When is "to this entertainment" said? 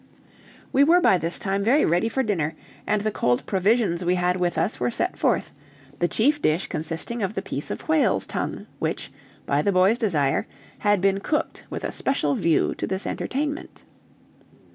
12.79-13.83